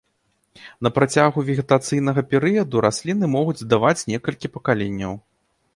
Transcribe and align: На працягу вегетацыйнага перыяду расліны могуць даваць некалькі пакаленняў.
На 0.87 0.91
працягу 0.95 1.43
вегетацыйнага 1.49 2.21
перыяду 2.33 2.83
расліны 2.89 3.25
могуць 3.39 3.65
даваць 3.77 3.97
некалькі 4.15 4.47
пакаленняў. 4.59 5.13